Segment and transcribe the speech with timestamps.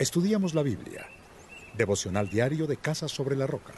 [0.00, 1.06] Estudiamos la Biblia.
[1.76, 3.74] Devocional diario de Casa sobre la Roca.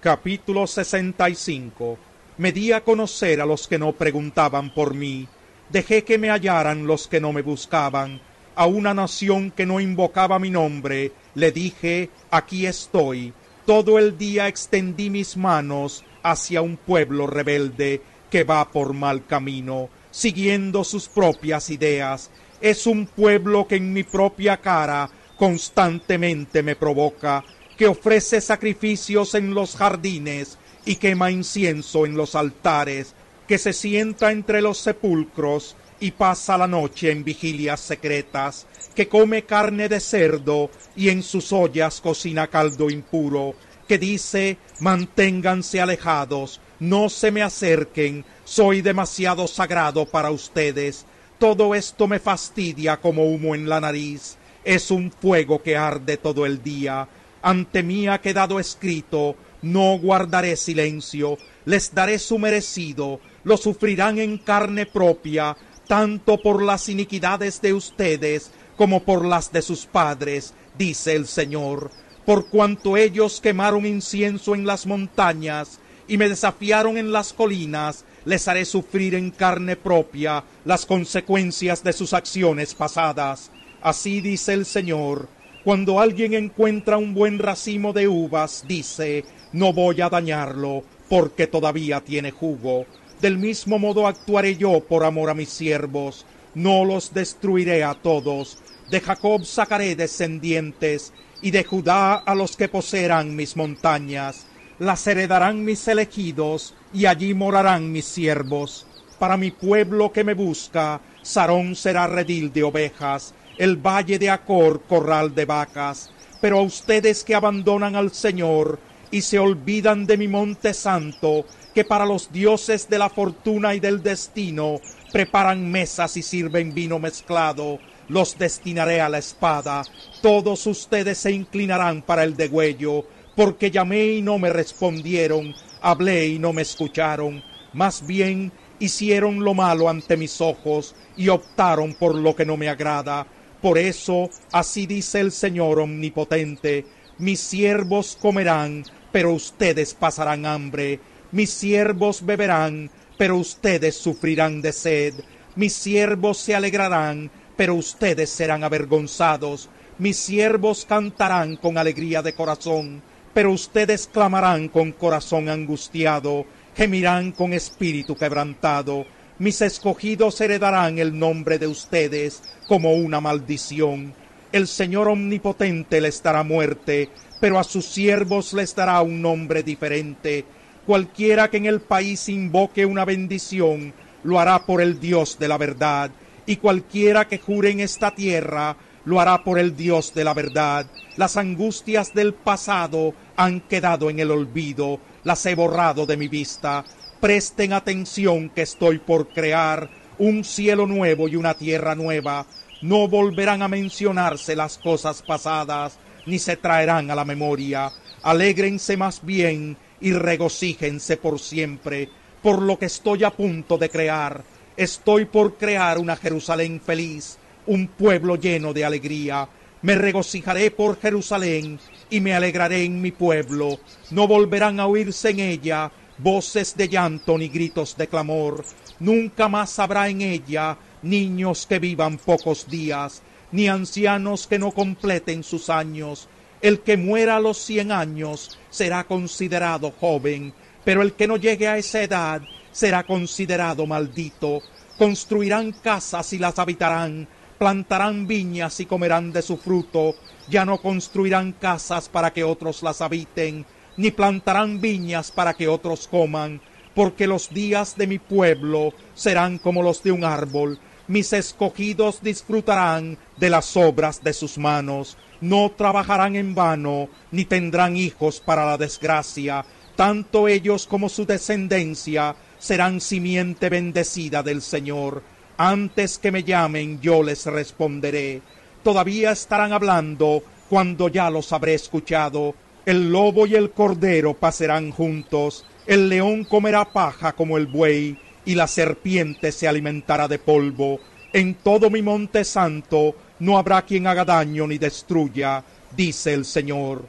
[0.00, 1.96] Capítulo 65.
[2.38, 5.28] Me di a conocer a los que no preguntaban por mí.
[5.70, 8.20] Dejé que me hallaran los que no me buscaban.
[8.56, 13.32] A una nación que no invocaba mi nombre, le dije, aquí estoy.
[13.64, 19.88] Todo el día extendí mis manos hacia un pueblo rebelde que va por mal camino,
[20.10, 22.28] siguiendo sus propias ideas.
[22.60, 27.44] Es un pueblo que en mi propia cara constantemente me provoca,
[27.76, 33.14] que ofrece sacrificios en los jardines y quema incienso en los altares,
[33.46, 39.44] que se sienta entre los sepulcros y pasa la noche en vigilias secretas, que come
[39.44, 43.54] carne de cerdo y en sus ollas cocina caldo impuro,
[43.86, 51.06] que dice manténganse alejados, no se me acerquen, soy demasiado sagrado para ustedes.
[51.38, 54.36] Todo esto me fastidia como humo en la nariz.
[54.64, 57.08] Es un fuego que arde todo el día.
[57.42, 64.38] Ante mí ha quedado escrito, no guardaré silencio, les daré su merecido, lo sufrirán en
[64.38, 71.14] carne propia, tanto por las iniquidades de ustedes como por las de sus padres, dice
[71.14, 71.90] el Señor,
[72.24, 78.46] por cuanto ellos quemaron incienso en las montañas y me desafiaron en las colinas, les
[78.48, 83.50] haré sufrir en carne propia las consecuencias de sus acciones pasadas.
[83.80, 85.28] Así dice el Señor,
[85.64, 92.00] cuando alguien encuentra un buen racimo de uvas, dice, no voy a dañarlo, porque todavía
[92.00, 92.84] tiene jugo.
[93.20, 98.58] Del mismo modo actuaré yo por amor a mis siervos, no los destruiré a todos.
[98.90, 104.46] De Jacob sacaré descendientes, y de Judá a los que poseerán mis montañas.
[104.78, 108.86] Las heredarán mis elegidos, y allí morarán mis siervos.
[109.18, 114.82] Para mi pueblo que me busca, Sarón será redil de ovejas, el valle de Acor
[114.82, 116.10] corral de vacas.
[116.42, 118.78] Pero a ustedes que abandonan al Señor
[119.10, 123.80] y se olvidan de mi monte santo, que para los dioses de la fortuna y
[123.80, 124.80] del destino
[125.10, 129.82] preparan mesas y sirven vino mezclado, los destinaré a la espada.
[130.20, 133.04] Todos ustedes se inclinarán para el degüello,
[133.36, 137.42] porque llamé y no me respondieron, hablé y no me escucharon.
[137.74, 142.68] Más bien hicieron lo malo ante mis ojos y optaron por lo que no me
[142.68, 143.26] agrada.
[143.60, 146.86] Por eso, así dice el Señor omnipotente,
[147.18, 150.98] mis siervos comerán, pero ustedes pasarán hambre,
[151.32, 155.14] mis siervos beberán, pero ustedes sufrirán de sed,
[155.54, 163.02] mis siervos se alegrarán, pero ustedes serán avergonzados, mis siervos cantarán con alegría de corazón,
[163.36, 169.04] pero ustedes clamarán con corazón angustiado, gemirán con espíritu quebrantado,
[169.38, 174.14] mis escogidos heredarán el nombre de ustedes como una maldición.
[174.52, 180.46] El Señor omnipotente les dará muerte, pero a sus siervos les dará un nombre diferente.
[180.86, 183.92] Cualquiera que en el país invoque una bendición,
[184.24, 186.10] lo hará por el Dios de la verdad,
[186.46, 190.86] y cualquiera que jure en esta tierra, lo hará por el Dios de la verdad.
[191.16, 196.84] Las angustias del pasado han quedado en el olvido, las he borrado de mi vista.
[197.20, 202.44] Presten atención que estoy por crear un cielo nuevo y una tierra nueva.
[202.82, 207.90] No volverán a mencionarse las cosas pasadas, ni se traerán a la memoria.
[208.22, 212.10] Alégrense más bien y regocíjense por siempre
[212.46, 214.44] por lo que estoy a punto de crear.
[214.76, 219.48] Estoy por crear una Jerusalén feliz, un pueblo lleno de alegría.
[219.82, 221.78] Me regocijaré por Jerusalén
[222.10, 223.78] y me alegraré en mi pueblo.
[224.10, 228.64] No volverán a oírse en ella voces de llanto ni gritos de clamor.
[229.00, 233.22] Nunca más habrá en ella niños que vivan pocos días,
[233.52, 236.28] ni ancianos que no completen sus años.
[236.60, 240.54] El que muera a los cien años será considerado joven,
[240.84, 244.62] pero el que no llegue a esa edad será considerado maldito.
[244.98, 247.28] Construirán casas y las habitarán,
[247.58, 250.14] plantarán viñas y comerán de su fruto.
[250.48, 253.66] Ya no construirán casas para que otros las habiten,
[253.96, 256.60] ni plantarán viñas para que otros coman,
[256.94, 260.78] porque los días de mi pueblo serán como los de un árbol.
[261.08, 267.96] Mis escogidos disfrutarán de las obras de sus manos, no trabajarán en vano, ni tendrán
[267.96, 269.64] hijos para la desgracia.
[269.94, 275.22] Tanto ellos como su descendencia serán simiente bendecida del Señor.
[275.58, 278.42] Antes que me llamen yo les responderé.
[278.82, 282.54] Todavía estarán hablando cuando ya los habré escuchado.
[282.84, 288.54] El lobo y el cordero pasarán juntos, el león comerá paja como el buey, y
[288.54, 291.00] la serpiente se alimentará de polvo.
[291.32, 295.64] En todo mi monte santo no habrá quien haga daño ni destruya,
[295.96, 297.02] dice el Señor.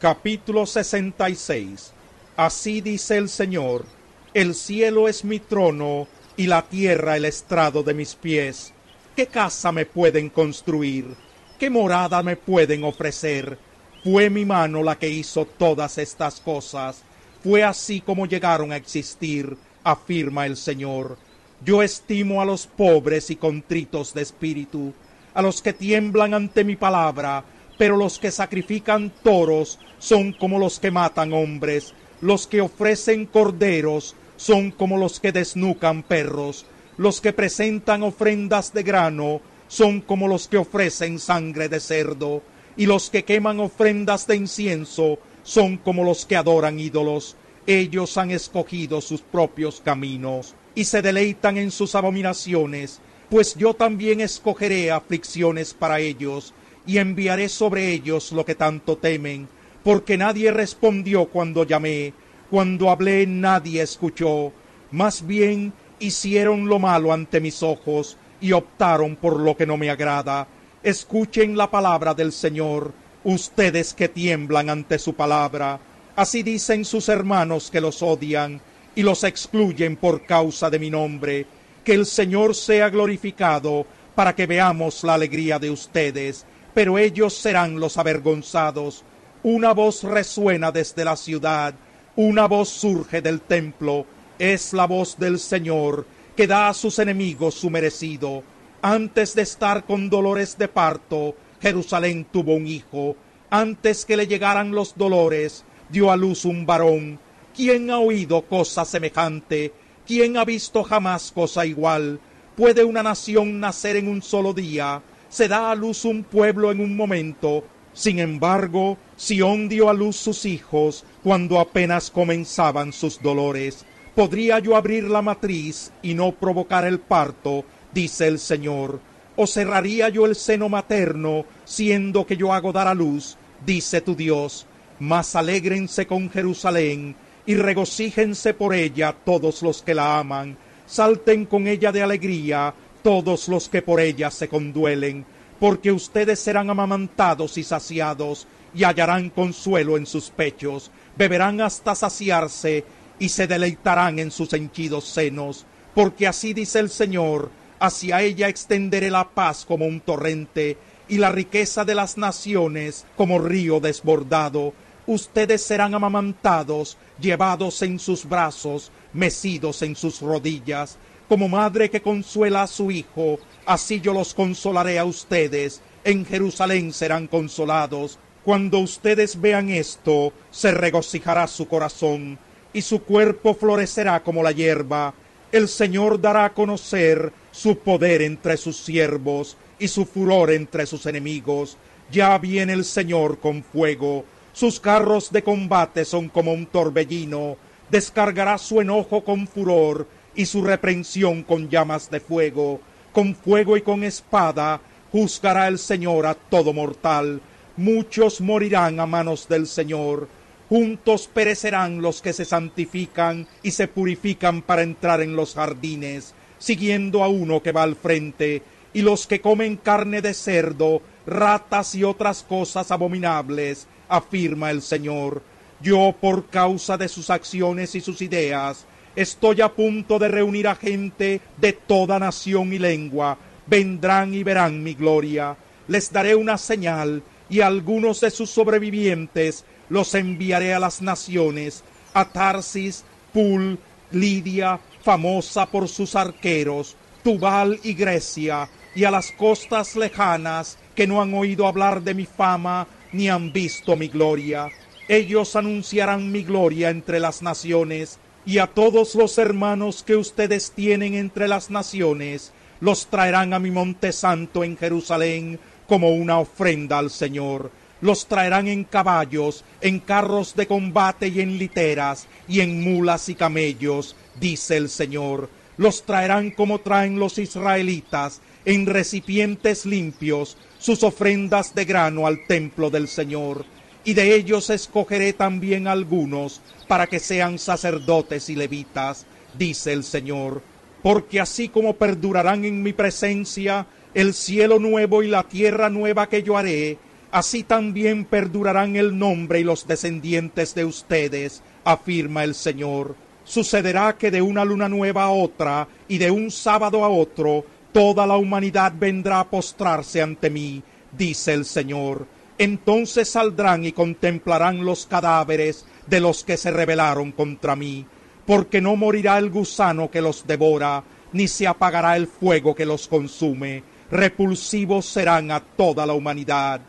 [0.00, 1.92] Capítulo 66
[2.36, 3.86] Así dice el Señor,
[4.34, 6.06] el cielo es mi trono
[6.36, 8.72] y la tierra el estrado de mis pies.
[9.14, 11.14] ¿Qué casa me pueden construir?
[11.58, 13.58] ¿Qué morada me pueden ofrecer?
[14.04, 17.02] Fue mi mano la que hizo todas estas cosas.
[17.42, 21.16] Fue así como llegaron a existir, afirma el Señor.
[21.64, 24.92] Yo estimo a los pobres y contritos de espíritu,
[25.32, 27.42] a los que tiemblan ante mi palabra,
[27.78, 34.14] pero los que sacrifican toros son como los que matan hombres, los que ofrecen corderos
[34.36, 36.66] son como los que desnucan perros,
[36.96, 42.42] los que presentan ofrendas de grano son como los que ofrecen sangre de cerdo,
[42.76, 47.36] y los que queman ofrendas de incienso son como los que adoran ídolos.
[47.66, 54.20] Ellos han escogido sus propios caminos y se deleitan en sus abominaciones, pues yo también
[54.20, 56.54] escogeré aflicciones para ellos
[56.86, 59.48] y enviaré sobre ellos lo que tanto temen,
[59.82, 62.12] porque nadie respondió cuando llamé,
[62.50, 64.52] cuando hablé nadie escuchó,
[64.90, 69.90] más bien hicieron lo malo ante mis ojos y optaron por lo que no me
[69.90, 70.46] agrada.
[70.82, 72.92] Escuchen la palabra del Señor,
[73.24, 75.80] ustedes que tiemblan ante su palabra.
[76.14, 78.60] Así dicen sus hermanos que los odian
[78.94, 81.46] y los excluyen por causa de mi nombre.
[81.84, 86.46] Que el Señor sea glorificado para que veamos la alegría de ustedes
[86.76, 89.02] pero ellos serán los avergonzados.
[89.42, 91.74] Una voz resuena desde la ciudad,
[92.16, 94.06] una voz surge del templo,
[94.38, 98.42] es la voz del Señor, que da a sus enemigos su merecido.
[98.82, 103.16] Antes de estar con dolores de parto, Jerusalén tuvo un hijo.
[103.50, 107.18] Antes que le llegaran los dolores, dio a luz un varón.
[107.54, 109.72] ¿Quién ha oído cosa semejante?
[110.06, 112.20] ¿Quién ha visto jamás cosa igual?
[112.56, 115.02] ¿Puede una nación nacer en un solo día?
[115.28, 117.64] se da a luz un pueblo en un momento.
[117.96, 123.86] Sin embargo, Sión dio a luz sus hijos cuando apenas comenzaban sus dolores.
[124.14, 127.64] ¿Podría yo abrir la matriz y no provocar el parto?
[127.94, 129.00] dice el Señor.
[129.34, 133.38] ¿O cerraría yo el seno materno, siendo que yo hago dar a luz?
[133.64, 134.66] dice tu Dios.
[134.98, 137.16] Mas alégrense con Jerusalén
[137.46, 140.58] y regocíjense por ella todos los que la aman.
[140.84, 145.24] Salten con ella de alegría todos los que por ella se conduelen,
[145.58, 152.84] porque ustedes serán amamantados y saciados, y hallarán consuelo en sus pechos, beberán hasta saciarse,
[153.18, 155.64] y se deleitarán en sus henchidos senos,
[155.94, 160.76] porque así dice el Señor, hacia ella extenderé la paz como un torrente,
[161.08, 164.74] y la riqueza de las naciones como río desbordado.
[165.06, 170.98] Ustedes serán amamantados, llevados en sus brazos, mecidos en sus rodillas,
[171.28, 175.82] como madre que consuela a su hijo, así yo los consolaré a ustedes.
[176.04, 178.18] En Jerusalén serán consolados.
[178.44, 182.38] Cuando ustedes vean esto, se regocijará su corazón,
[182.72, 185.14] y su cuerpo florecerá como la hierba.
[185.50, 191.06] El Señor dará a conocer su poder entre sus siervos, y su furor entre sus
[191.06, 191.76] enemigos.
[192.10, 194.24] Ya viene el Señor con fuego.
[194.52, 197.56] Sus carros de combate son como un torbellino.
[197.90, 202.80] Descargará su enojo con furor y su reprensión con llamas de fuego,
[203.16, 204.78] con fuego y con espada,
[205.10, 207.40] juzgará el Señor a todo mortal.
[207.78, 210.28] Muchos morirán a manos del Señor.
[210.68, 217.24] Juntos perecerán los que se santifican y se purifican para entrar en los jardines, siguiendo
[217.24, 222.04] a uno que va al frente, y los que comen carne de cerdo, ratas y
[222.04, 225.40] otras cosas abominables, afirma el Señor.
[225.80, 228.84] Yo, por causa de sus acciones y sus ideas,
[229.16, 233.38] Estoy a punto de reunir a gente de toda nación y lengua.
[233.66, 235.56] Vendrán y verán mi gloria.
[235.88, 241.82] Les daré una señal y algunos de sus sobrevivientes los enviaré a las naciones,
[242.12, 243.78] a Tarsis, Pul,
[244.10, 246.94] Lidia, famosa por sus arqueros,
[247.24, 252.26] Tubal y Grecia, y a las costas lejanas que no han oído hablar de mi
[252.26, 254.70] fama ni han visto mi gloria.
[255.08, 261.14] Ellos anunciarán mi gloria entre las naciones, y a todos los hermanos que ustedes tienen
[261.14, 267.10] entre las naciones, los traerán a mi monte santo en Jerusalén como una ofrenda al
[267.10, 267.72] Señor.
[268.00, 273.34] Los traerán en caballos, en carros de combate y en literas, y en mulas y
[273.34, 275.50] camellos, dice el Señor.
[275.76, 282.90] Los traerán como traen los israelitas, en recipientes limpios, sus ofrendas de grano al templo
[282.90, 283.64] del Señor
[284.06, 289.26] y de ellos escogeré también algunos para que sean sacerdotes y levitas,
[289.58, 290.62] dice el Señor,
[291.02, 293.84] porque así como perdurarán en mi presencia,
[294.14, 296.98] el cielo nuevo y la tierra nueva que yo haré,
[297.32, 303.16] así también perdurarán el nombre y los descendientes de ustedes, afirma el Señor.
[303.42, 308.24] Sucederá que de una luna nueva a otra y de un sábado a otro, toda
[308.24, 312.35] la humanidad vendrá a postrarse ante mí, dice el Señor.
[312.58, 318.06] Entonces saldrán y contemplarán los cadáveres de los que se rebelaron contra mí,
[318.46, 323.08] porque no morirá el gusano que los devora, ni se apagará el fuego que los
[323.08, 323.82] consume.
[324.10, 326.80] Repulsivos serán a toda la humanidad